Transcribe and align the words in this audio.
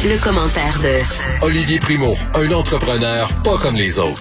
Le, 0.00 0.20
commentaire 0.22 0.78
de 0.82 1.44
Olivier 1.46 1.78
Primo, 1.78 2.14
un 2.34 2.50
entrepreneur 2.52 3.28
pas 3.44 3.56
comme 3.58 3.74
les 3.76 3.98
autres. 3.98 4.20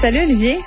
Salut 0.00 0.18
Olivier. 0.18 0.58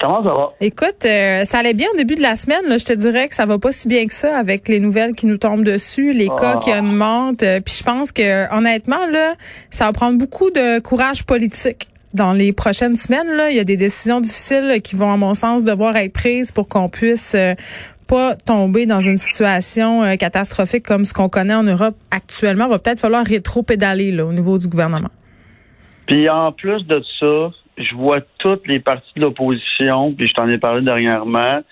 Comment 0.00 0.24
ça 0.24 0.32
va? 0.32 0.52
Écoute, 0.60 1.04
euh, 1.04 1.44
ça 1.44 1.58
allait 1.58 1.74
bien 1.74 1.88
au 1.92 1.96
début 1.96 2.14
de 2.14 2.22
la 2.22 2.36
semaine. 2.36 2.62
Là, 2.68 2.78
je 2.78 2.84
te 2.84 2.92
dirais 2.92 3.28
que 3.28 3.34
ça 3.34 3.44
va 3.44 3.58
pas 3.58 3.72
si 3.72 3.88
bien 3.88 4.06
que 4.06 4.14
ça 4.14 4.38
avec 4.38 4.68
les 4.68 4.80
nouvelles 4.80 5.14
qui 5.14 5.26
nous 5.26 5.36
tombent 5.38 5.64
dessus, 5.64 6.12
les 6.12 6.28
cas 6.28 6.60
qui 6.62 6.70
Ah. 6.72 6.78
augmentent. 6.78 7.42
Euh, 7.42 7.60
Puis 7.60 7.76
je 7.80 7.84
pense 7.84 8.12
que 8.12 8.50
honnêtement, 8.56 9.06
là, 9.10 9.34
ça 9.70 9.86
va 9.86 9.92
prendre 9.92 10.18
beaucoup 10.18 10.50
de 10.50 10.78
courage 10.78 11.24
politique. 11.24 11.88
Dans 12.14 12.34
les 12.34 12.52
prochaines 12.52 12.94
semaines, 12.94 13.28
là, 13.36 13.50
il 13.50 13.56
y 13.56 13.60
a 13.60 13.64
des 13.64 13.78
décisions 13.78 14.20
difficiles 14.20 14.80
qui 14.84 14.96
vont, 14.96 15.10
à 15.10 15.16
mon 15.16 15.34
sens, 15.34 15.64
devoir 15.64 15.96
être 15.96 16.12
prises 16.12 16.52
pour 16.52 16.68
qu'on 16.68 16.88
puisse 16.90 17.32
euh, 17.34 17.54
pas 18.12 18.36
tomber 18.36 18.84
dans 18.84 19.00
une 19.00 19.16
situation 19.16 20.02
euh, 20.02 20.16
catastrophique 20.16 20.84
comme 20.84 21.04
ce 21.06 21.14
qu'on 21.14 21.28
connaît 21.30 21.54
en 21.54 21.62
Europe 21.62 21.96
actuellement. 22.10 22.66
Il 22.66 22.70
va 22.70 22.78
peut-être 22.78 23.00
falloir 23.00 23.24
rétro-pédaler 23.24 24.10
là, 24.12 24.26
au 24.26 24.32
niveau 24.32 24.58
du 24.58 24.68
gouvernement. 24.68 25.08
Puis 26.06 26.28
en 26.28 26.52
plus 26.52 26.82
de 26.86 27.02
ça, 27.18 27.50
je 27.78 27.94
vois 27.96 28.18
toutes 28.38 28.66
les 28.66 28.80
partis 28.80 29.12
de 29.16 29.22
l'opposition, 29.22 30.12
puis 30.12 30.26
je 30.26 30.34
t'en 30.34 30.46
ai 30.48 30.58
parlé 30.58 30.82
dernièrement, 30.82 31.62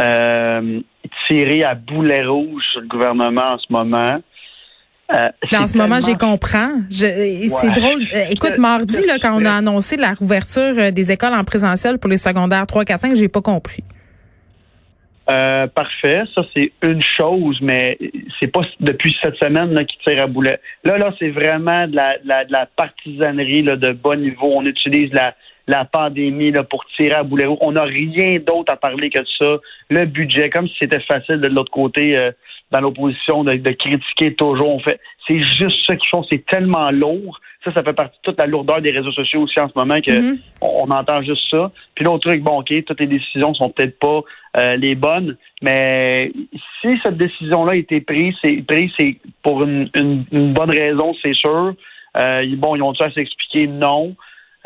euh, 0.00 0.80
tirer 1.26 1.64
à 1.64 1.74
boulet 1.74 2.24
rouge 2.26 2.62
sur 2.72 2.80
le 2.82 2.88
gouvernement 2.88 3.54
en 3.54 3.58
ce 3.58 3.66
moment. 3.72 4.20
Euh, 5.14 5.28
en 5.56 5.66
ce 5.66 5.78
moment, 5.78 6.00
j'y 6.00 6.16
comprends. 6.18 6.70
Je- 6.90 7.46
C'est 7.46 7.70
drôle. 7.70 8.02
Euh, 8.14 8.24
écoute, 8.30 8.58
mardi, 8.58 9.06
là, 9.06 9.14
quand 9.18 9.40
on 9.40 9.44
a 9.46 9.52
annoncé 9.52 9.96
la 9.96 10.12
rouverture 10.12 10.92
des 10.92 11.12
écoles 11.12 11.32
en 11.32 11.44
présentiel 11.44 11.98
pour 11.98 12.10
les 12.10 12.18
secondaires 12.18 12.66
3, 12.66 12.84
4, 12.84 13.00
5, 13.00 13.14
j'ai 13.14 13.28
pas 13.28 13.40
compris. 13.40 13.82
Euh, 15.30 15.66
parfait, 15.66 16.22
ça 16.34 16.42
c'est 16.56 16.72
une 16.82 17.02
chose, 17.02 17.58
mais 17.60 17.98
c'est 18.40 18.50
pas 18.50 18.62
depuis 18.80 19.14
cette 19.22 19.36
semaine 19.36 19.74
là, 19.74 19.84
qui 19.84 19.98
tire 19.98 20.22
à 20.22 20.26
boulet. 20.26 20.58
Là, 20.84 20.96
là, 20.96 21.14
c'est 21.18 21.28
vraiment 21.28 21.86
de 21.86 21.96
la, 21.96 22.16
de 22.18 22.26
la, 22.26 22.44
de 22.46 22.52
la 22.52 22.64
partisanerie 22.64 23.62
là, 23.62 23.76
de 23.76 23.90
bas 23.90 24.16
niveau. 24.16 24.50
On 24.54 24.64
utilise 24.64 25.12
la, 25.12 25.34
la 25.66 25.84
pandémie 25.84 26.50
là, 26.50 26.62
pour 26.62 26.82
tirer 26.96 27.14
à 27.14 27.24
boulet. 27.24 27.46
On 27.60 27.72
n'a 27.72 27.84
rien 27.84 28.38
d'autre 28.38 28.72
à 28.72 28.76
parler 28.76 29.10
que 29.10 29.18
de 29.18 29.26
ça. 29.38 29.58
Le 29.90 30.06
budget, 30.06 30.48
comme 30.48 30.66
si 30.66 30.76
c'était 30.80 31.00
facile 31.00 31.42
de 31.42 31.48
l'autre 31.48 31.70
côté 31.70 32.18
euh, 32.18 32.32
dans 32.70 32.80
l'opposition 32.80 33.44
de, 33.44 33.52
de 33.52 33.70
critiquer 33.72 34.34
toujours. 34.34 34.70
On 34.70 34.80
fait, 34.80 34.98
c'est 35.26 35.42
juste 35.42 35.76
ça 35.86 35.94
qu'ils 35.96 36.08
font. 36.08 36.24
C'est 36.30 36.46
tellement 36.46 36.90
lourd. 36.90 37.38
Ça, 37.64 37.72
ça 37.72 37.82
fait 37.82 37.92
partie 37.92 38.16
de 38.18 38.30
toute 38.30 38.40
la 38.40 38.46
lourdeur 38.46 38.80
des 38.80 38.92
réseaux 38.92 39.10
sociaux 39.10 39.40
aussi 39.42 39.58
en 39.60 39.68
ce 39.68 39.72
moment 39.76 40.00
que 40.00 40.12
Mhm. 40.12 40.38
on, 40.60 40.84
on 40.86 40.90
entend 40.90 41.20
juste 41.22 41.42
ça. 41.50 41.70
Puis 41.94 42.04
l'autre 42.04 42.28
truc, 42.30 42.40
bon, 42.42 42.60
OK, 42.60 42.72
toutes 42.86 43.00
les 43.00 43.06
décisions 43.08 43.52
sont 43.54 43.70
peut-être 43.70 43.98
pas 43.98 44.20
euh, 44.56 44.76
les 44.76 44.94
bonnes, 44.94 45.36
mais 45.60 46.32
si 46.80 46.88
cette 47.04 47.16
décision-là 47.18 47.72
a 47.72 47.76
été 47.76 48.00
prise, 48.00 48.34
c'est 48.40 48.62
prise, 48.66 48.90
c'est 48.98 49.16
pour 49.42 49.62
une, 49.64 49.90
une- 49.94 50.24
une 50.32 50.52
bonne 50.52 50.70
raison, 50.70 51.14
c'est 51.22 51.34
sûr. 51.34 51.74
Euh, 52.16 52.46
bon, 52.56 52.74
ils 52.76 52.82
ont-tu 52.82 53.02
à 53.02 53.10
s'expliquer? 53.12 53.66
Non. 53.66 54.14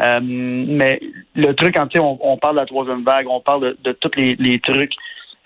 Euh, 0.01 0.21
mais 0.23 1.01
le 1.35 1.53
truc, 1.55 1.75
quand 1.77 1.91
sais, 1.93 1.99
on, 1.99 2.19
on 2.21 2.37
parle 2.37 2.55
de 2.57 2.61
la 2.61 2.67
troisième 2.67 3.03
vague, 3.05 3.27
on 3.29 3.41
parle 3.41 3.63
de, 3.63 3.77
de 3.85 3.93
tous 3.93 4.11
les, 4.17 4.37
les 4.37 4.59
trucs. 4.59 4.93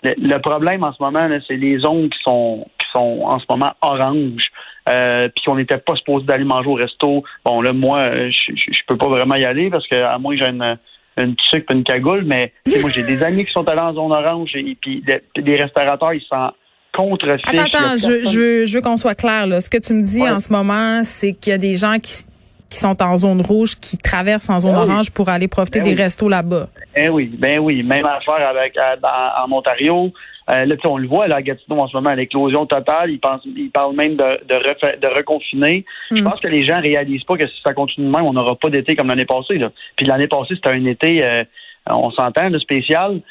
Le, 0.03 0.13
le 0.17 0.37
problème 0.39 0.83
en 0.83 0.93
ce 0.93 1.01
moment, 1.01 1.27
c'est 1.47 1.55
les 1.57 1.79
zones 1.79 2.09
qui 2.09 2.19
sont 2.23 2.67
qui 2.79 2.87
sont 2.93 3.21
en 3.23 3.39
ce 3.39 3.45
moment 3.49 3.71
orange. 3.81 4.49
Euh, 4.87 5.27
puis 5.35 5.43
on 5.49 5.55
n'était 5.55 5.77
pas 5.77 5.95
supposé 5.95 6.25
d'aller 6.25 6.43
manger 6.43 6.69
au 6.69 6.73
resto. 6.75 7.23
Bon, 7.43 7.61
là, 7.61 7.73
moi, 7.73 8.01
euh, 8.01 8.29
je, 8.31 8.79
peux 8.87 8.97
pas 8.97 9.07
vraiment 9.07 9.35
y 9.35 9.45
aller 9.45 9.69
parce 9.69 9.87
que 9.87 9.95
à 9.95 10.17
moins 10.17 10.35
que 10.35 10.43
j'ai 10.43 10.49
une, 10.49 10.77
une 11.17 11.35
tuque 11.35 11.65
et 11.69 11.73
une 11.73 11.83
cagoule, 11.83 12.23
mais 12.25 12.53
moi, 12.81 12.89
j'ai 12.89 13.03
des 13.03 13.21
amis 13.23 13.45
qui 13.45 13.51
sont 13.51 13.67
allés 13.69 13.81
en 13.81 13.93
zone 13.93 14.11
orange 14.11 14.51
et 14.55 14.77
puis 14.81 15.03
les, 15.35 15.55
restaurateurs, 15.61 16.13
ils 16.13 16.23
s'en 16.29 16.51
contrefichent. 16.95 17.47
Attends, 17.47 17.77
attends, 17.79 17.97
je, 17.97 18.29
je, 18.29 18.39
veux- 18.39 18.65
je 18.65 18.77
veux 18.77 18.81
qu'on 18.81 18.97
soit 18.97 19.15
clair. 19.15 19.45
Là. 19.47 19.61
Ce 19.61 19.69
que 19.69 19.77
tu 19.77 19.93
me 19.93 20.01
dis 20.01 20.21
Ouais. 20.21 20.29
en 20.31 20.39
ce 20.39 20.51
moment, 20.51 21.01
c'est 21.03 21.33
qu'il 21.33 21.51
y 21.51 21.53
a 21.53 21.57
des 21.59 21.75
gens 21.75 21.97
qui, 22.01 22.23
qui 22.69 22.77
sont 22.77 23.01
en 23.03 23.17
zone 23.17 23.41
rouge, 23.41 23.75
qui 23.75 23.97
traversent 23.97 24.49
en 24.49 24.59
zone 24.59 24.73
Ben 24.73 24.83
oui. 24.85 24.91
orange 24.91 25.11
pour 25.11 25.29
aller 25.29 25.47
profiter 25.47 25.79
Ben 25.79 25.85
des 25.89 25.95
oui. 25.95 26.01
restos 26.03 26.29
là-bas. 26.29 26.69
Ben 26.95 27.09
oui, 27.09 27.29
ben 27.37 27.59
oui. 27.59 27.83
Même 27.83 28.05
affaire 28.05 28.47
avec 28.47 28.75
en 28.77 29.51
Ontario. 29.51 30.11
Euh, 30.49 30.65
là, 30.65 30.75
on 30.85 30.97
le 30.97 31.07
voit 31.07 31.27
là, 31.27 31.35
à 31.37 31.41
Gatineau 31.41 31.77
en 31.79 31.87
ce 31.87 31.95
moment, 31.95 32.13
l'éclosion 32.13 32.65
totale. 32.65 33.11
Ils, 33.11 33.19
pensent, 33.19 33.41
ils 33.45 33.69
parlent 33.69 33.95
même 33.95 34.15
de, 34.15 34.45
de, 34.47 34.55
refa- 34.55 34.97
de 34.99 35.07
reconfiner. 35.07 35.83
Je 36.11 36.21
Mm. 36.21 36.23
pense 36.23 36.39
que 36.39 36.47
les 36.47 36.65
gens 36.65 36.79
réalisent 36.79 37.23
pas 37.25 37.35
que 37.37 37.47
si 37.47 37.61
ça 37.65 37.73
continue 37.73 38.07
de 38.07 38.11
même, 38.11 38.25
on 38.25 38.33
n'aura 38.33 38.55
pas 38.55 38.69
d'été 38.69 38.95
comme 38.95 39.07
l'année 39.07 39.25
passée. 39.25 39.57
Là. 39.57 39.71
Puis 39.97 40.05
l'année 40.05 40.27
passée, 40.27 40.55
c'était 40.55 40.69
un 40.69 40.85
été, 40.85 41.25
euh, 41.27 41.43
on 41.89 42.11
s'entend, 42.11 42.49
de 42.49 42.59
spécial. 42.59 43.21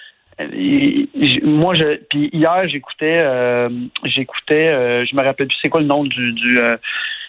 Euh, 0.41 0.47
et- 0.53 1.09
moi, 1.43 1.73
je, 1.75 1.97
puis 2.11 2.29
hier, 2.35 2.69
j'écoutais, 2.69 3.19
euh, 3.23 3.71
j'écoutais, 4.05 4.69
euh, 4.69 5.05
je 5.07 5.17
me 5.17 5.23
rappelle 5.23 5.47
plus 5.47 5.57
c'est 5.63 5.71
quoi 5.71 5.81
le 5.81 5.87
nom 5.87 6.05
du, 6.05 6.33
du, 6.33 6.59
euh, 6.59 6.77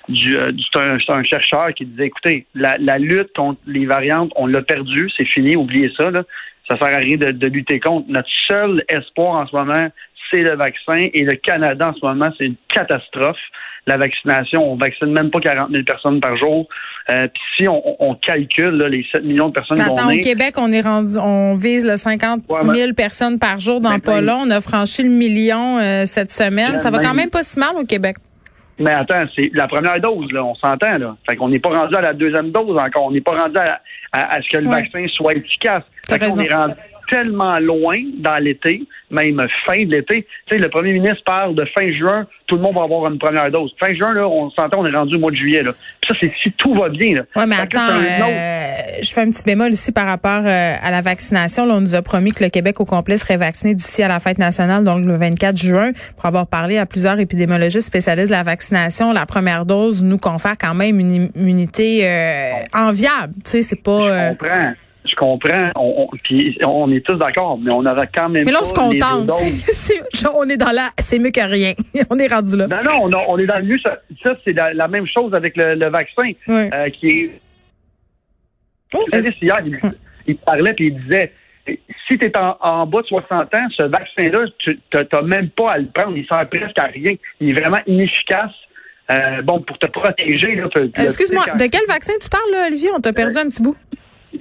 du, 0.09 0.37
euh, 0.37 0.51
du- 0.51 0.63
c'est 0.71 0.79
un, 0.79 0.97
un 1.15 1.23
chercheur 1.23 1.73
qui 1.75 1.85
disait, 1.85 2.05
écoutez, 2.07 2.45
la, 2.55 2.77
la 2.79 2.97
lutte 2.97 3.33
contre 3.35 3.59
les 3.67 3.85
variantes, 3.85 4.31
on 4.35 4.47
l'a 4.47 4.61
perdu, 4.61 5.09
c'est 5.17 5.27
fini, 5.27 5.55
oubliez 5.55 5.91
ça. 5.99 6.09
Là. 6.11 6.23
Ça 6.69 6.77
sert 6.77 6.87
à 6.95 6.99
rien 6.99 7.17
de, 7.17 7.31
de 7.31 7.47
lutter 7.47 7.79
contre. 7.79 8.07
Notre 8.09 8.29
seul 8.47 8.83
espoir 8.89 9.35
en 9.35 9.47
ce 9.47 9.55
moment, 9.55 9.87
c'est 10.31 10.41
le 10.41 10.55
vaccin. 10.55 11.07
Et 11.13 11.23
le 11.23 11.35
Canada, 11.35 11.89
en 11.89 11.93
ce 11.93 12.05
moment, 12.05 12.29
c'est 12.37 12.45
une 12.45 12.55
catastrophe. 12.73 13.37
La 13.85 13.95
vaccination, 13.95 14.69
on 14.69 14.75
vaccine 14.75 15.13
même 15.13 15.29
pas 15.31 15.39
40 15.39 15.71
000 15.71 15.83
personnes 15.85 16.19
par 16.19 16.35
jour. 16.35 16.67
Euh, 17.09 17.27
Puis 17.33 17.41
si 17.63 17.69
on, 17.69 17.81
on 18.03 18.15
calcule 18.15 18.71
là, 18.75 18.89
les 18.89 19.05
7 19.13 19.23
millions 19.23 19.47
de 19.47 19.53
personnes 19.53 19.77
qu'on 19.81 19.95
attends, 19.95 20.07
au 20.07 20.11
est, 20.11 20.19
Québec, 20.19 20.55
on 20.57 20.69
est 20.73 20.81
rendu, 20.81 21.17
on 21.17 21.55
vise 21.55 21.85
le 21.85 21.95
50 21.95 22.41
Ouais, 22.49 22.59
000 22.63 22.73
mais- 22.87 22.93
personnes 22.93 23.39
par 23.39 23.61
jour 23.61 23.79
dans 23.79 23.91
Mais 23.91 23.99
pas 23.99 24.15
même- 24.15 24.25
long. 24.25 24.39
On 24.45 24.51
a 24.51 24.59
franchi 24.59 25.03
le 25.03 25.09
million 25.09 25.77
euh, 25.79 26.05
cette 26.05 26.31
semaine. 26.31 26.73
Mais 26.73 26.77
Ça 26.79 26.91
va 26.91 26.97
quand 26.99 27.07
même- 27.09 27.15
même 27.15 27.29
pas 27.29 27.43
si 27.43 27.57
mal 27.59 27.77
au 27.79 27.85
Québec. 27.85 28.17
Mais 28.79 28.91
attends, 28.91 29.25
c'est 29.35 29.49
la 29.53 29.67
première 29.67 29.99
dose, 29.99 30.31
là, 30.31 30.43
on 30.43 30.53
s'entend, 30.55 30.97
là. 30.97 31.15
Fait 31.27 31.35
qu'on 31.35 31.49
n'est 31.49 31.59
pas 31.59 31.69
rendu 31.69 31.95
à 31.95 32.01
la 32.01 32.13
deuxième 32.13 32.51
dose 32.51 32.77
encore. 32.77 33.05
On 33.05 33.11
n'est 33.11 33.21
pas 33.21 33.35
rendu 33.41 33.57
à, 33.57 33.81
à- 34.11 34.35
à 34.35 34.41
ce 34.41 34.49
que 34.49 34.57
le 34.57 34.67
Ouais. 34.67 34.81
vaccin 34.81 35.05
soit 35.09 35.33
efficace. 35.33 35.83
Fait 36.07 36.19
qu'on 36.19 36.39
est 36.39 36.53
rendu 36.53 36.73
tellement 37.09 37.57
loin 37.59 37.95
dans 38.19 38.37
l'été, 38.37 38.83
même 39.11 39.41
fin 39.65 39.83
de 39.85 39.91
l'été. 39.91 40.27
Tu 40.47 40.55
sais, 40.55 40.57
le 40.57 40.69
premier 40.69 40.93
ministre 40.93 41.23
parle 41.25 41.55
de 41.55 41.65
fin 41.77 41.91
juin, 41.91 42.25
tout 42.47 42.55
le 42.55 42.61
monde 42.61 42.75
va 42.75 42.83
avoir 42.83 43.11
une 43.11 43.19
première 43.19 43.51
dose. 43.51 43.73
Fin 43.79 43.93
juin, 43.93 44.13
là, 44.13 44.27
on 44.27 44.49
s'entend, 44.51 44.79
on 44.79 44.85
est 44.85 44.95
rendu 44.95 45.15
au 45.15 45.19
mois 45.19 45.31
de 45.31 45.35
juillet, 45.35 45.63
là. 45.63 45.71
Puis 46.01 46.09
ça, 46.09 46.15
c'est 46.21 46.31
si 46.41 46.51
tout 46.53 46.73
va 46.75 46.89
bien, 46.89 47.15
là. 47.15 47.21
Oui, 47.35 47.43
mais 47.47 47.55
que 47.55 47.61
attends, 47.61 47.93
euh, 47.93 49.01
je 49.01 49.11
fais 49.11 49.21
un 49.21 49.29
petit 49.29 49.43
bémol 49.43 49.71
ici 49.71 49.91
par 49.91 50.05
rapport 50.05 50.43
euh, 50.45 50.75
à 50.81 50.91
la 50.91 51.01
vaccination. 51.01 51.65
Là, 51.65 51.75
on 51.75 51.81
nous 51.81 51.95
a 51.95 52.01
promis 52.01 52.31
que 52.31 52.43
le 52.43 52.49
Québec 52.49 52.79
au 52.79 52.85
complet 52.85 53.17
serait 53.17 53.37
vacciné 53.37 53.75
d'ici 53.75 54.03
à 54.03 54.07
la 54.07 54.19
fête 54.19 54.37
nationale, 54.37 54.83
donc 54.83 55.05
le 55.05 55.17
24 55.17 55.57
juin. 55.57 55.91
Pour 56.15 56.25
avoir 56.25 56.47
parlé 56.47 56.77
à 56.77 56.85
plusieurs 56.85 57.19
épidémiologistes 57.19 57.87
spécialistes 57.87 58.29
de 58.29 58.37
la 58.37 58.43
vaccination, 58.43 59.13
la 59.13 59.25
première 59.25 59.65
dose 59.65 60.03
nous 60.03 60.17
confère 60.17 60.55
quand 60.59 60.73
même 60.73 60.99
une 60.99 61.29
immunité 61.35 62.07
euh, 62.07 62.51
enviable. 62.73 63.33
Tu 63.43 63.51
sais, 63.51 63.61
c'est 63.61 63.81
pas... 63.81 64.07
Je 64.07 64.11
euh, 64.11 64.29
comprends. 64.29 64.73
Je 65.05 65.15
comprends. 65.15 65.71
On, 65.75 66.07
on- 66.11 66.17
puis 66.23 66.57
on 66.65 66.91
est 66.91 67.05
tous 67.05 67.15
d'accord, 67.15 67.57
mais 67.57 67.71
on 67.73 67.85
aurait 67.85 68.09
quand 68.13 68.29
même 68.29 68.45
mais 68.45 68.51
là, 68.51 68.59
on 68.61 68.65
se 68.65 68.73
contente. 68.73 69.29
on 70.35 70.49
est 70.49 70.57
dans 70.57 70.71
la... 70.71 70.89
C'est 70.99 71.17
mieux 71.19 71.31
que 71.31 71.39
rien. 71.41 71.73
on 72.09 72.19
est 72.19 72.27
rendu 72.27 72.57
là. 72.57 72.67
Non, 72.67 72.83
non, 72.83 72.99
on, 73.03 73.13
a- 73.13 73.25
on 73.27 73.37
est 73.37 73.45
dans 73.45 73.57
le 73.59 73.65
mieux. 73.65 73.79
Ça, 73.79 73.97
ça, 74.23 74.35
c'est 74.43 74.53
la, 74.53 74.73
la 74.73 74.87
même 74.87 75.05
chose 75.07 75.33
avec 75.33 75.55
le, 75.55 75.75
le 75.75 75.89
vaccin, 75.89 76.31
Ouais. 76.47 76.69
euh, 76.73 76.89
qui 76.89 77.07
est 77.07 77.41
Oh, 78.93 79.03
Le 79.11 79.17
journaliste, 79.17 79.41
hier, 79.41 79.57
il, 79.65 79.79
il 80.27 80.37
parlait 80.37 80.73
et 80.77 80.83
il 80.83 81.03
disait 81.03 81.33
si 82.09 82.17
tu 82.17 82.25
es 82.25 82.37
en, 82.37 82.55
en 82.61 82.85
bas 82.87 83.01
de 83.01 83.07
60 83.07 83.31
ans, 83.53 83.67
ce 83.77 83.83
vaccin-là, 83.83 84.45
tu 84.59 84.79
n'as 84.93 85.21
même 85.23 85.49
pas 85.49 85.73
à 85.73 85.77
le 85.79 85.87
prendre. 85.93 86.15
Il 86.15 86.25
sert 86.25 86.47
presque 86.47 86.79
à 86.79 86.83
rien. 86.85 87.13
Il 87.41 87.49
est 87.49 87.59
vraiment 87.61 87.79
inefficace. 87.87 88.51
Euh, 89.09 89.41
bon, 89.41 89.61
pour 89.61 89.77
te 89.79 89.87
protéger. 89.87 90.61
Excuse-moi, 90.97 91.43
de 91.57 91.65
quel 91.71 91.85
vaccin 91.87 92.11
tu 92.21 92.29
parles, 92.29 92.51
là, 92.51 92.67
Olivier? 92.67 92.89
On 92.95 92.99
t'a 92.99 93.13
perdu 93.13 93.37
un 93.37 93.45
petit 93.47 93.61
bout. 93.61 93.75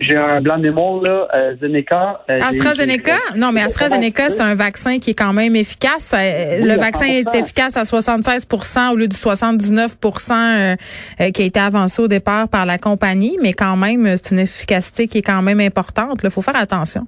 J'ai 0.00 0.16
un 0.16 0.40
blanc 0.40 0.58
de 0.58 0.62
mémoire, 0.64 1.00
là, 1.02 1.28
euh, 1.36 1.54
Zeneca. 1.60 2.20
euh, 2.28 2.40
AstraZeneca? 2.42 3.16
Non, 3.36 3.52
mais 3.52 3.62
AstraZeneca, 3.62 4.30
c'est 4.30 4.42
un 4.42 4.54
vaccin 4.56 4.98
qui 4.98 5.10
est 5.12 5.14
quand 5.14 5.32
même 5.32 5.54
efficace. 5.56 6.12
Euh, 6.14 6.56
Oui, 6.60 6.68
le 6.68 6.74
vaccin 6.76 7.06
est 7.06 7.22
100%. 7.24 7.38
efficace 7.42 7.76
à 7.76 7.84
76% 7.84 8.92
au 8.92 8.96
lieu 8.96 9.08
du 9.08 9.16
79% 9.16 10.32
euh, 10.32 10.76
euh, 11.20 11.30
qui 11.30 11.42
a 11.42 11.44
été 11.46 11.60
avancé 11.60 12.02
au 12.02 12.08
départ 12.08 12.48
par 12.48 12.66
la 12.66 12.78
compagnie, 12.78 13.38
mais 13.42 13.52
quand 13.52 13.76
même, 13.76 14.06
c'est 14.16 14.32
une 14.34 14.40
efficacité 14.40 15.06
qui 15.06 15.18
est 15.18 15.22
quand 15.22 15.40
même 15.42 15.60
importante. 15.60 16.18
Il 16.22 16.30
faut 16.30 16.42
faire 16.42 16.56
attention. 16.56 17.06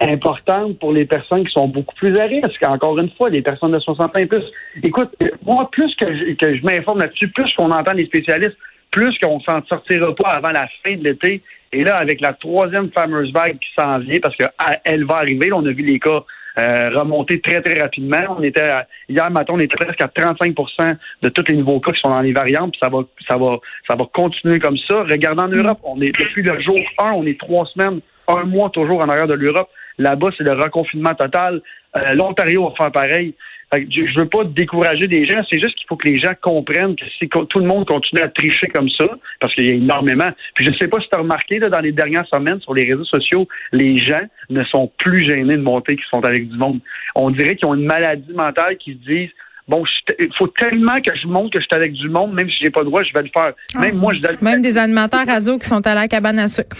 importante 0.00 0.78
pour 0.78 0.92
les 0.92 1.04
personnes 1.06 1.44
qui 1.44 1.52
sont 1.52 1.68
beaucoup 1.68 1.94
plus 1.96 2.16
à 2.18 2.24
risque. 2.24 2.62
Encore 2.66 2.98
une 2.98 3.10
fois, 3.16 3.28
les 3.30 3.42
personnes 3.42 3.72
de 3.72 3.78
60 3.80 4.04
ans 4.16 4.18
et 4.18 4.26
plus. 4.26 4.44
Écoute, 4.82 5.10
moi, 5.44 5.68
plus 5.72 5.94
que 5.96 6.06
je, 6.06 6.34
que 6.34 6.56
je 6.56 6.62
m'informe 6.64 7.00
là-dessus, 7.00 7.28
plus 7.28 7.52
qu'on 7.56 7.70
entend 7.70 7.92
les 7.92 8.06
spécialistes, 8.06 8.56
plus 8.90 9.16
qu'on 9.22 9.40
s'en 9.40 9.60
sortira 9.68 10.14
pas 10.14 10.30
avant 10.30 10.50
la 10.50 10.66
fin 10.82 10.96
de 10.96 11.04
l'été. 11.04 11.42
Et 11.72 11.84
là, 11.84 11.96
avec 11.96 12.20
la 12.20 12.32
troisième 12.32 12.90
fameuse 12.90 13.32
vague 13.32 13.58
qui 13.58 13.68
s'en 13.78 13.98
vient, 14.00 14.18
parce 14.20 14.34
qu'elle 14.36 15.04
va 15.04 15.16
arriver, 15.16 15.52
on 15.52 15.64
a 15.64 15.70
vu 15.70 15.82
les 15.84 16.00
cas 16.00 16.24
euh, 16.58 16.90
remonter 16.90 17.40
très, 17.40 17.62
très 17.62 17.80
rapidement. 17.80 18.36
On 18.36 18.42
était 18.42 18.60
à- 18.60 18.86
hier 19.08 19.30
matin, 19.30 19.52
on 19.56 19.60
était 19.60 19.76
presque 19.76 20.00
à 20.02 20.08
35% 20.08 20.96
de 21.22 21.28
tous 21.28 21.44
les 21.48 21.56
nouveaux 21.56 21.78
cas 21.80 21.92
qui 21.92 22.00
sont 22.00 22.10
dans 22.10 22.20
les 22.20 22.32
variantes, 22.32 22.72
puis 22.72 22.80
ça 22.82 22.88
va, 22.90 22.98
ça 23.28 23.36
va, 23.36 23.58
ça 23.88 23.94
va 23.94 24.04
continuer 24.12 24.58
comme 24.58 24.76
ça. 24.88 25.02
Regardez 25.04 25.42
en 25.42 25.48
Europe, 25.48 25.78
on 25.84 26.00
est 26.00 26.10
depuis 26.10 26.42
le 26.42 26.60
jour 26.60 26.78
1, 26.98 27.12
on 27.12 27.24
est 27.24 27.38
trois 27.38 27.66
semaines, 27.66 28.00
un 28.26 28.44
mois 28.44 28.68
toujours 28.70 29.00
en 29.00 29.08
arrière 29.08 29.28
de 29.28 29.34
l'Europe. 29.34 29.68
Là-bas, 29.98 30.30
c'est 30.36 30.44
le 30.44 30.52
reconfinement 30.54 31.14
total. 31.14 31.60
Euh, 31.96 32.14
L'Ontario 32.14 32.68
va 32.68 32.74
faire 32.76 32.92
pareil. 32.92 33.34
je, 33.72 34.18
veux 34.18 34.28
pas 34.28 34.44
décourager 34.44 35.06
des 35.06 35.24
gens, 35.24 35.42
c'est 35.50 35.58
juste 35.58 35.74
qu'il 35.76 35.86
faut 35.88 35.96
que 35.96 36.08
les 36.08 36.20
gens 36.20 36.32
comprennent 36.40 36.96
que 36.96 37.04
si 37.18 37.28
tout 37.28 37.58
le 37.58 37.66
monde 37.66 37.86
continue 37.86 38.22
à 38.22 38.28
tricher 38.28 38.68
comme 38.68 38.88
ça, 38.90 39.06
parce 39.40 39.54
qu'il 39.54 39.66
y 39.66 39.70
a 39.70 39.74
énormément. 39.74 40.30
Puis 40.54 40.64
je 40.64 40.70
ne 40.70 40.76
sais 40.76 40.88
pas 40.88 41.00
si 41.00 41.08
tu 41.08 41.16
as 41.16 41.20
remarqué 41.20 41.58
là, 41.58 41.68
dans 41.68 41.80
les 41.80 41.92
dernières 41.92 42.26
semaines 42.32 42.60
sur 42.60 42.74
les 42.74 42.84
réseaux 42.84 43.04
sociaux, 43.04 43.48
les 43.72 43.96
gens 43.96 44.22
ne 44.50 44.62
sont 44.64 44.90
plus 44.98 45.28
gênés 45.28 45.56
de 45.56 45.62
monter 45.62 45.96
qu'ils 45.96 46.04
sont 46.12 46.24
avec 46.24 46.48
du 46.48 46.56
monde. 46.56 46.80
On 47.14 47.30
dirait 47.30 47.56
qu'ils 47.56 47.68
ont 47.68 47.74
une 47.74 47.86
maladie 47.86 48.32
mentale 48.32 48.76
qui 48.76 48.92
se 48.92 48.98
disent 48.98 49.30
bon, 49.70 49.84
il 50.18 50.28
faut 50.36 50.48
tellement 50.48 51.00
que 51.00 51.12
je 51.16 51.26
montre 51.28 51.50
que 51.50 51.60
je 51.60 51.66
suis 51.66 51.76
avec 51.76 51.92
du 51.92 52.08
monde, 52.08 52.34
même 52.34 52.48
si 52.48 52.56
j'ai 52.60 52.70
pas 52.70 52.80
le 52.80 52.86
droit, 52.86 53.02
je 53.02 53.12
vais 53.14 53.22
le 53.22 53.30
faire. 53.32 53.52
Même 53.80 53.96
moi, 53.96 54.12
je 54.12 54.20
dois 54.20 54.32
Même 54.42 54.62
des 54.62 54.76
animateurs 54.76 55.26
radio 55.26 55.58
qui 55.58 55.68
sont 55.68 55.86
à 55.86 55.94
la 55.94 56.08
cabane 56.08 56.38
à 56.40 56.48
sucre. 56.48 56.76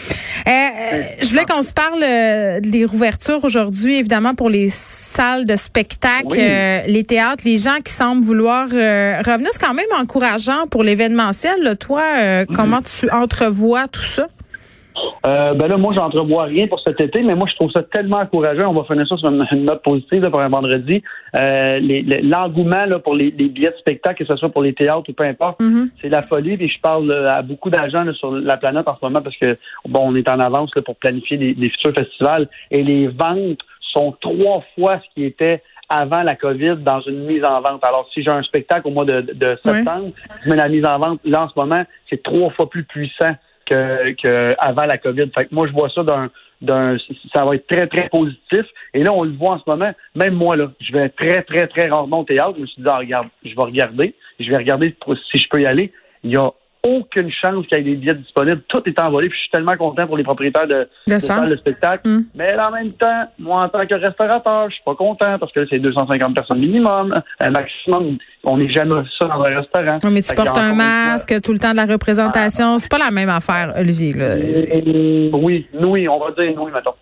Euh, 0.47 0.51
euh, 0.51 1.03
je 1.23 1.29
voulais 1.29 1.45
qu'on 1.45 1.63
se 1.63 1.73
parle 1.73 2.03
euh, 2.03 2.61
des 2.61 2.85
rouvertures 2.85 3.43
aujourd'hui, 3.45 3.99
évidemment, 3.99 4.35
pour 4.35 4.51
les 4.51 4.69
salles 4.71 5.45
de 5.45 5.57
spectacle, 5.57 6.35
les 6.35 7.05
théâtres, 7.05 7.45
les 7.47 7.59
gens 7.59 7.79
qui 7.85 7.93
semblent 7.93 8.25
vouloir 8.25 8.65
revenir. 8.69 9.49
C'est 9.53 9.65
quand 9.65 9.75
même 9.75 9.87
encourageant 9.97 10.67
pour 10.69 10.83
l'événementiel. 10.83 11.77
Toi, 11.79 12.03
mm-hmm. 12.03 12.47
comment 12.55 12.81
tu 12.83 13.09
entrevois 13.11 13.87
tout 13.87 14.03
ça? 14.03 14.27
Euh, 15.27 15.55
ben 15.55 15.69
là, 15.69 15.77
moi, 15.77 15.93
j'entrevois 15.95 16.45
rien 16.45 16.67
pour 16.67 16.81
cet 16.81 17.01
été, 17.01 17.23
mais 17.23 17.35
moi, 17.35 17.47
je 17.51 17.55
trouve 17.57 17.71
ça 17.71 17.83
tellement 17.83 18.19
encourageant. 18.19 18.71
On 18.71 18.75
va 18.75 18.85
finir 18.85 19.07
ça 19.07 19.17
sur 19.17 19.31
une, 19.31 19.65
note 19.65 19.83
positive 19.83 20.29
pour 20.31 20.41
un 20.41 20.49
vendredi. 20.49 21.03
Euh, 21.37 21.79
L'engouement 22.23 22.87
pour 23.05 23.15
les, 23.15 23.31
billets 23.31 23.71
de 23.71 23.77
spectacle, 23.77 24.25
que 24.25 24.27
ce 24.27 24.37
soit 24.37 24.49
pour 24.49 24.63
les 24.63 24.73
théâtres 24.73 25.09
ou 25.09 25.13
peu 25.13 25.25
importe, 25.25 25.61
mm-hmm. 25.61 25.91
c'est 26.01 26.09
la 26.09 26.23
folie. 26.23 26.57
Puis 26.57 26.69
je 26.69 26.81
parle 26.81 27.13
à 27.13 27.43
beaucoup 27.43 27.71
d'agents 27.71 28.11
sur 28.15 28.33
la 28.33 28.57
planète 28.57 28.89
en 28.89 28.97
ce 28.97 29.05
moment 29.05 29.21
parce 29.21 29.37
que 29.37 29.57
bon, 29.87 30.11
on 30.11 30.15
est 30.15 30.29
en 30.29 30.41
avance 30.41 30.71
pour 30.85 30.97
planifier 30.97 31.37
les, 31.37 31.69
futurs 31.71 31.95
festivals 31.95 32.49
et 32.71 32.83
les 32.83 33.09
ventes 33.09 33.59
sont 33.93 34.17
trois 34.21 34.63
fois 34.75 35.01
ce 35.01 35.15
qui 35.15 35.25
était 35.25 35.63
avant 35.89 36.23
la 36.23 36.37
COVID 36.37 36.77
dans 36.77 37.01
une 37.01 37.25
mise 37.25 37.45
en 37.45 37.61
vente. 37.61 37.85
Alors, 37.85 38.09
si 38.15 38.23
j'ai 38.23 38.31
un 38.31 38.43
spectacle 38.43 38.87
au 38.87 38.91
mois 38.91 39.05
de, 39.05 39.59
septembre, 39.65 40.13
je 40.45 40.49
mets 40.49 40.57
la 40.57 40.69
mise 40.69 40.85
en 40.85 40.99
vente, 40.99 41.21
là, 41.25 41.43
en 41.43 41.49
ce 41.49 41.59
moment, 41.59 41.83
c'est 42.09 42.23
trois 42.23 42.51
fois 42.51 42.71
plus 42.71 42.85
puissant 42.85 43.35
que, 43.71 44.55
avant 44.59 44.87
la 44.87 44.99
COVID. 44.99 45.31
Fait 45.35 45.47
que 45.47 45.55
moi, 45.55 45.67
je 45.67 45.73
vois 45.73 45.89
ça 45.91 46.03
d'un 46.03 46.31
d'un 46.61 46.99
ça 47.35 47.45
va 47.45 47.55
être 47.55 47.67
très, 47.67 47.87
très 47.87 48.09
positif. 48.11 48.67
Et 48.93 49.03
là, 49.03 49.13
on 49.15 49.25
le 49.25 49.33
voit 49.33 49.53
en 49.53 49.59
ce 49.59 49.65
moment. 49.67 49.93
Même 50.15 50.35
moi, 50.35 50.57
là, 50.57 50.71
je 50.81 50.93
vais 50.93 51.09
très, 51.09 51.43
très, 51.43 51.67
très 51.69 51.89
rarement 51.89 52.21
au 52.21 52.25
théâtre. 52.25 52.55
Je 52.57 52.61
me 52.61 52.67
suis 52.67 52.83
dit, 52.83 52.89
ah, 52.91 52.99
regarde, 52.99 53.29
je 53.45 53.55
vais 53.55 53.63
regarder. 53.63 54.15
Je 54.39 54.51
vais 54.51 54.57
regarder 54.57 54.95
si 55.31 55.39
je 55.39 55.49
peux 55.49 55.63
y 55.63 55.67
aller. 55.67 55.91
Il 56.23 56.33
y 56.33 56.37
a 56.37 56.51
aucune 56.83 57.31
chance 57.31 57.67
qu'il 57.67 57.79
y 57.79 57.81
ait 57.81 57.85
des 57.85 57.97
billets 57.97 58.15
disponibles. 58.15 58.63
Tout 58.69 58.83
est 58.87 59.01
envolé. 59.01 59.29
Puis 59.29 59.39
je 59.39 59.43
suis 59.43 59.51
tellement 59.51 59.77
content 59.77 60.07
pour 60.07 60.17
les 60.17 60.25
propriétaires 60.25 60.67
de, 60.67 60.89
de 61.07 61.19
salles 61.19 61.51
de 61.51 61.57
spectacle. 61.57 62.09
Hmm. 62.09 62.25
Mais 62.35 62.59
en 62.59 62.71
même 62.71 62.93
temps, 62.93 63.25
moi, 63.39 63.65
en 63.65 63.69
tant 63.69 63.87
que 63.87 63.95
restaurateur, 63.95 64.69
je 64.71 64.75
suis 64.75 64.85
pas 64.85 64.95
content 64.95 65.39
parce 65.39 65.53
que 65.53 65.67
c'est 65.69 65.79
250 65.79 66.35
personnes 66.35 66.61
minimum. 66.61 67.15
Un 67.41 67.51
maximum, 67.51 68.19
on 68.45 68.57
n'est 68.59 68.71
jamais 68.71 69.03
ça 69.19 69.27
dans 69.27 69.43
un 69.43 69.61
restaurant. 69.61 69.99
mais 70.11 70.23
tu 70.23 70.35
portes 70.35 70.59
un 70.59 70.75
masque 70.75 71.41
tout 71.43 71.53
le 71.53 71.59
temps 71.59 71.73
de 71.73 71.77
la 71.77 71.87
représentation. 71.87 72.79
C'est 72.79 72.91
pas 72.91 72.99
la 72.99 73.11
même 73.11 73.31
affaire, 73.31 73.75
Olivier. 73.79 74.15
oui, 75.33 75.67
oui, 75.75 76.09
on 76.09 76.19
va 76.19 76.31
dire 76.33 76.55
oui, 76.57 76.71
mettons. 76.73 76.95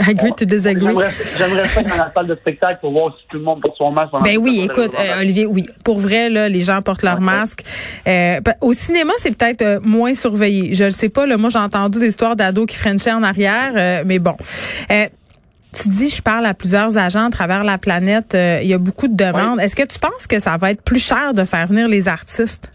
Agree 0.00 0.32
to 0.36 0.44
disagree. 0.44 0.94
J'aimerais 1.38 1.68
faire 1.68 1.84
dans 1.84 1.96
la 1.96 2.12
salle 2.14 2.26
de 2.26 2.34
spectacle 2.36 2.78
pour 2.80 2.92
voir 2.92 3.14
si 3.18 3.24
tout 3.28 3.38
le 3.38 3.44
monde 3.44 3.60
porte 3.60 3.76
son 3.76 3.90
masque. 3.90 4.12
Ben 4.22 4.36
oui, 4.36 4.62
écoute, 4.64 4.92
euh, 4.98 5.20
Olivier, 5.20 5.46
oui. 5.46 5.66
Pour 5.84 5.98
vrai, 5.98 6.28
là, 6.30 6.48
les 6.48 6.60
gens 6.60 6.80
portent 6.82 7.02
leur 7.02 7.20
masque. 7.20 7.62
Euh, 8.06 8.40
au 8.60 8.72
cinéma, 8.72 9.12
c'est 9.18 9.36
peut-être 9.36 9.62
euh, 9.62 9.80
moins 9.82 10.14
surveillé. 10.14 10.74
Je 10.74 10.84
ne 10.84 10.90
sais 10.90 11.08
pas. 11.08 11.26
Là, 11.26 11.36
moi, 11.36 11.50
j'ai 11.50 11.58
entendu 11.58 11.98
des 11.98 12.08
histoires 12.08 12.36
d'ados 12.36 12.66
qui 12.66 12.76
frenchaient 12.76 13.12
en 13.12 13.22
arrière, 13.22 14.04
mais 14.04 14.18
bon. 14.18 14.36
tu 14.88 15.88
dis, 15.88 16.08
je 16.08 16.22
parle 16.22 16.46
à 16.46 16.54
plusieurs 16.54 16.96
agents 16.98 17.26
à 17.26 17.30
travers 17.30 17.64
la 17.64 17.78
planète. 17.78 18.34
Il 18.34 18.66
y 18.66 18.74
a 18.74 18.78
beaucoup 18.78 19.08
de 19.08 19.16
demandes. 19.16 19.60
Est-ce 19.60 19.76
que 19.76 19.86
tu 19.86 19.98
penses 19.98 20.26
que 20.28 20.38
ça 20.38 20.56
va 20.56 20.70
être 20.70 20.82
plus 20.82 21.04
cher 21.04 21.34
de 21.34 21.44
faire 21.44 21.66
venir 21.66 21.88
les 21.88 22.08
artistes? 22.08 22.72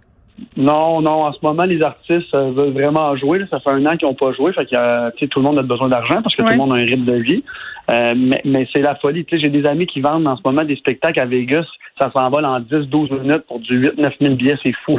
Non, 0.57 1.01
non. 1.01 1.25
En 1.25 1.33
ce 1.33 1.39
moment, 1.41 1.63
les 1.63 1.81
artistes 1.81 2.33
euh, 2.33 2.51
veulent 2.51 2.73
vraiment 2.73 3.15
jouer. 3.15 3.41
Ça 3.49 3.59
fait 3.59 3.71
un 3.71 3.85
an 3.85 3.97
qu'ils 3.97 4.07
n'ont 4.07 4.13
pas 4.13 4.31
joué. 4.33 4.53
Fait 4.53 4.65
que 4.65 4.75
euh, 4.77 5.09
tout 5.29 5.39
le 5.39 5.45
monde 5.45 5.59
a 5.59 5.63
besoin 5.63 5.89
d'argent 5.89 6.21
parce 6.21 6.35
que 6.35 6.43
tout 6.43 6.49
le 6.49 6.57
monde 6.57 6.73
a 6.73 6.77
un 6.77 6.85
rythme 6.85 7.05
de 7.05 7.15
vie. 7.15 7.43
Euh, 7.91 8.13
mais, 8.45 8.67
c'est 8.73 8.81
la 8.81 8.95
folie. 8.95 9.25
J'ai 9.31 9.49
des 9.49 9.65
amis 9.65 9.85
qui 9.85 10.01
vendent 10.01 10.27
en 10.27 10.37
ce 10.37 10.41
moment 10.45 10.63
des 10.63 10.75
spectacles 10.75 11.19
à 11.19 11.25
Vegas. 11.25 11.65
Ça 11.99 12.11
s'envole 12.15 12.45
en 12.45 12.59
10-12 12.59 13.21
minutes 13.21 13.43
pour 13.47 13.59
du 13.59 13.81
8-9 13.81 14.11
000 14.21 14.35
billets. 14.35 14.57
C'est 14.63 14.73
fou. 14.85 14.97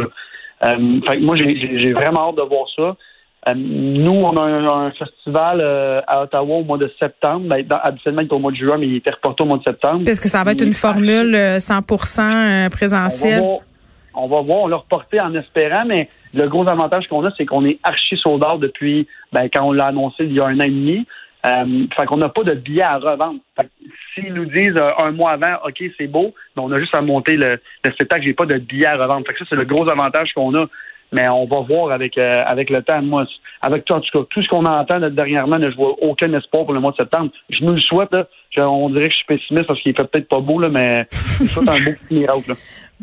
fait 0.61 0.77
que 0.77 1.25
moi, 1.25 1.37
j'ai 1.37 1.93
vraiment 1.93 2.31
hâte 2.31 2.37
de 2.37 2.43
voir 2.43 2.67
ça. 2.77 3.55
nous, 3.55 4.13
on 4.13 4.37
a 4.37 4.43
un, 4.43 4.91
festival 4.93 5.61
à 6.07 6.23
Ottawa 6.23 6.57
au 6.57 6.65
mois 6.65 6.79
de 6.79 6.91
septembre. 6.99 7.47
Ben, 7.49 7.67
habituellement, 7.83 8.21
il 8.21 8.29
est 8.29 8.33
au 8.33 8.39
mois 8.39 8.53
de 8.53 8.57
juin, 8.57 8.77
mais 8.79 8.87
il 8.87 8.97
était 8.97 9.13
reporté 9.13 9.43
au 9.43 9.47
mois 9.47 9.59
de 9.59 9.65
septembre. 9.65 10.03
Est-ce 10.07 10.21
que 10.21 10.29
ça 10.29 10.45
va 10.45 10.53
être 10.53 10.63
une 10.65 10.75
formule 10.75 11.35
100% 11.35 12.71
présentielle? 12.71 13.43
On 14.15 14.29
va 14.29 14.41
voir, 14.43 14.61
on 14.61 14.67
l'a 14.67 14.77
reporté 14.77 15.21
en 15.21 15.35
espérant, 15.35 15.85
mais 15.87 16.09
le 16.33 16.49
gros 16.49 16.69
avantage 16.69 17.09
qu'on 17.09 17.25
a, 17.25 17.31
c'est 17.37 17.47
qu'on 17.47 17.65
est 17.65 17.79
archi 17.83 18.17
soldats 18.17 18.57
depuis 18.59 19.07
ben, 19.33 19.49
quand 19.53 19.65
on 19.65 19.73
l'a 19.73 19.87
annoncé 19.87 20.25
il 20.25 20.33
y 20.33 20.41
a 20.41 20.47
un 20.47 20.59
an 20.61 20.65
et 20.65 20.69
demi. 20.69 21.07
Euh, 21.47 21.87
fait 21.95 22.07
qu'on 22.07 22.17
n'a 22.17 22.31
pas 22.31 22.43
de 22.43 22.55
billets 22.55 22.83
à 22.83 22.97
revendre. 22.97 23.39
s'ils 24.15 24.33
nous 24.33 24.47
disent 24.47 24.77
euh, 24.79 24.93
un 25.05 25.11
mois 25.11 25.33
avant, 25.33 25.57
OK, 25.67 25.83
c'est 25.99 26.07
beau, 26.07 26.33
ben, 26.57 26.63
on 26.63 26.73
a 26.73 26.81
juste 26.81 26.95
à 26.95 27.03
monter 27.03 27.37
le, 27.37 27.61
le 27.85 27.93
spectacle, 27.93 28.25
j'ai 28.25 28.33
pas 28.33 28.47
de 28.47 28.57
billets 28.57 28.87
à 28.87 28.97
revendre. 28.97 29.27
Fait 29.27 29.35
que 29.35 29.41
ça, 29.41 29.45
c'est 29.51 29.57
le 29.57 29.67
gros 29.67 29.89
avantage 29.91 30.33
qu'on 30.35 30.55
a. 30.55 30.65
Mais 31.13 31.29
on 31.29 31.45
va 31.47 31.61
voir 31.61 31.93
avec 31.93 32.19
euh, 32.19 32.43
avec 32.45 32.71
le 32.71 32.83
temps. 32.83 33.01
Moi, 33.01 33.27
avec 33.63 33.85
toi, 33.85 33.99
en 33.99 34.01
tout 34.01 34.19
cas, 34.19 34.27
tout 34.31 34.43
ce 34.43 34.49
qu'on 34.49 34.65
entend 34.65 34.99
dernièrement, 35.11 35.59
je 35.61 35.77
vois 35.77 35.95
aucun 36.03 36.33
espoir 36.33 36.65
pour 36.65 36.75
le 36.75 36.81
mois 36.81 36.91
de 36.91 36.97
septembre. 36.97 37.31
Je 37.51 37.65
me 37.65 37.75
le 37.75 37.81
souhaite. 37.81 38.11
Là. 38.13 38.27
on 38.69 38.91
dirait 38.91 39.09
que 39.09 39.13
je 39.13 39.17
suis 39.19 39.27
pessimiste 39.27 39.67
parce 39.67 39.81
qu'il 39.81 39.95
fait 39.95 40.11
peut-être 40.11 40.29
pas 40.29 40.41
beau, 40.41 40.59
là, 40.59 40.71
mais 40.71 41.07
je 41.13 41.47
souhaite 41.47 41.69
un 41.69 41.81
beau 41.85 41.93
miracle. 42.11 42.49
Là. 42.49 42.55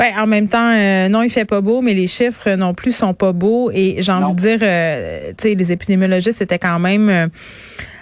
Ben, 0.01 0.15
en 0.17 0.25
même 0.25 0.47
temps, 0.47 0.73
euh, 0.73 1.09
non, 1.09 1.21
il 1.21 1.29
fait 1.29 1.45
pas 1.45 1.61
beau, 1.61 1.81
mais 1.81 1.93
les 1.93 2.07
chiffres 2.07 2.49
non 2.55 2.73
plus 2.73 2.91
sont 2.91 3.13
pas 3.13 3.33
beaux. 3.33 3.69
Et 3.71 3.97
j'ai 3.99 4.11
envie 4.11 4.33
de 4.33 4.39
dire, 4.39 4.57
euh, 4.63 5.31
tu 5.37 5.49
sais, 5.49 5.53
les 5.53 5.71
épidémiologistes 5.71 6.41
étaient 6.41 6.57
quand 6.57 6.79
même 6.79 7.07
euh, 7.07 7.27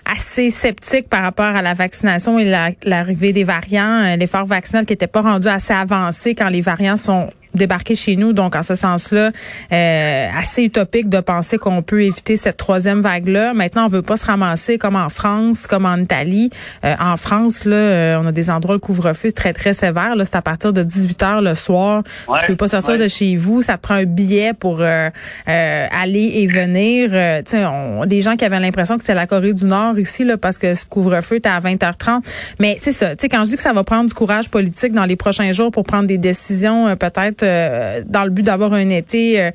assez 0.06 0.50
sceptiques 0.50 1.10
par 1.10 1.24
rapport 1.24 1.54
à 1.54 1.62
la 1.62 1.74
vaccination 1.74 2.40
et 2.40 2.50
l'arrivée 2.86 3.34
des 3.34 3.44
variants, 3.44 4.16
l'effort 4.16 4.46
vaccinal 4.46 4.86
qui 4.86 4.94
n'était 4.94 5.08
pas 5.08 5.20
rendu 5.20 5.50
assez 5.50 5.74
avancé 5.74 6.36
quand 6.36 6.48
les 6.48 6.62
variants 6.62 6.96
sont 6.96 7.32
débarquer 7.54 7.96
chez 7.96 8.16
nous. 8.16 8.34
Donc, 8.34 8.56
en 8.56 8.64
ce 8.64 8.76
sens-là, 8.76 9.32
euh, 9.72 10.28
assez 10.38 10.64
utopique 10.64 11.10
de 11.10 11.20
penser 11.20 11.58
qu'on 11.58 11.82
peut 11.82 12.04
éviter 12.04 12.38
cette 12.38 12.58
troisième 12.58 13.02
vague-là. 13.02 13.54
Maintenant, 13.54 13.86
on 13.86 13.88
veut 13.88 14.02
pas 14.02 14.18
se 14.18 14.26
ramasser 14.26 14.78
comme 14.78 14.96
en 14.96 15.10
France, 15.10 15.68
comme 15.68 15.86
en 15.86 15.98
Italie. 15.98 16.52
Euh, 16.86 16.96
en 17.00 17.18
France, 17.18 17.66
là, 17.66 17.76
euh, 17.76 18.22
on 18.22 18.28
a 18.28 18.32
des 18.32 18.50
endroits 18.50 18.76
où 18.76 18.78
le 18.78 18.80
couvre-feu 18.80 19.30
est 19.30 19.38
très, 19.38 19.54
très 19.54 19.74
sévère. 19.74 20.16
Là, 20.16 20.26
c'est 20.26 20.36
à 20.36 20.42
partir 20.42 20.74
de 20.74 20.84
18 20.84 21.24
heures 21.24 21.42
le 21.42 21.56
soir. 21.56 22.04
tu 22.40 22.46
peux 22.48 22.56
pas 22.56 22.68
sortir 22.68 22.98
de 22.98 23.08
chez 23.08 23.36
vous. 23.36 23.62
Ça 23.62 23.78
te 23.78 23.82
prend 23.82 23.96
un 23.96 24.06
billet 24.06 24.54
pour 24.54 24.82
aller 24.82 26.32
et 26.34 26.48
venir. 26.48 27.10
tu 27.46 27.52
sais, 27.52 27.66
les 28.08 28.22
gens 28.22 28.36
qui 28.36 28.46
avaient 28.46 28.60
l'impression 28.60 28.96
que 28.98 29.04
c'était 29.04 29.14
la 29.14 29.28
Corée 29.28 29.54
du 29.54 29.66
Nord 29.66 29.98
ici, 29.98 30.24
là, 30.24 30.38
parce 30.38 30.58
que 30.58 30.76
ce 30.76 30.86
couvre-feu 30.86 31.38
était 31.38 31.50
à 31.50 31.60
20h30. 31.60 32.22
Mais 32.60 32.76
c'est 32.78 32.92
ça. 32.92 33.12
Tu 33.12 33.22
sais, 33.22 33.30
quand 33.30 33.44
je 33.44 33.50
dis 33.50 33.56
que 33.56 33.62
ça 33.62 33.74
va 33.74 33.84
prendre 33.84 34.08
du 34.08 34.14
courage 34.14 34.50
politique 34.50 34.94
dans 34.94 35.06
les 35.06 35.16
prochains 35.16 35.52
jours 35.52 35.72
pour 35.72 35.84
prendre 35.84 36.08
des 36.08 36.18
décisions, 36.18 36.96
peut-être 36.96 37.39
euh, 37.44 38.02
dans 38.06 38.24
le 38.24 38.30
but 38.30 38.44
d'avoir 38.44 38.74
un 38.74 38.90
été 38.90 39.42
euh, 39.42 39.52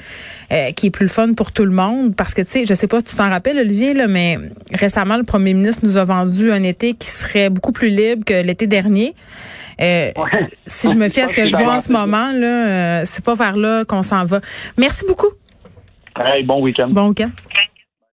euh, 0.53 0.73
qui 0.73 0.87
est 0.87 0.91
plus 0.91 1.05
le 1.05 1.11
fun 1.11 1.35
pour 1.35 1.53
tout 1.53 1.65
le 1.65 1.71
monde. 1.73 2.15
Parce 2.15 2.35
que, 2.35 2.43
tu 2.43 2.51
sais, 2.51 2.65
je 2.65 2.75
sais 2.75 2.87
pas 2.87 3.01
si 3.01 3.07
tu 3.07 3.17
t'en 3.17 3.31
rappelles, 3.31 3.59
Olivier, 3.59 3.95
là, 3.95 4.07
mais 4.07 4.39
récemment, 4.73 5.17
le 5.17 5.25
premier 5.25 5.55
ministre 5.55 5.85
nous 5.85 5.97
a 5.97 6.05
vendu 6.05 6.53
un 6.53 6.63
été 6.63 6.95
qui 6.95 7.09
serait 7.09 7.51
beaucoup 7.51 7.73
plus 7.73 7.89
libre 7.89 8.25
que 8.25 8.43
l'été 8.43 8.67
dernier. 8.67 9.15
Si 9.79 10.89
je 10.89 10.95
me 10.95 11.09
fie 11.09 11.21
à 11.21 11.27
ce 11.27 11.35
que 11.35 11.47
je 11.47 11.57
vois 11.57 11.75
en 11.75 11.81
ce 11.81 11.93
moment, 11.93 12.31
là, 12.33 13.05
c'est 13.05 13.25
pas 13.25 13.35
vers 13.35 13.57
là 13.57 13.85
qu'on 13.85 14.03
s'en 14.03 14.25
va. 14.25 14.41
Merci 14.79 15.05
beaucoup. 15.07 15.31
bon 16.45 16.61
week-end. 16.61 16.89
Bon 16.91 17.09
week-end. 17.09 17.31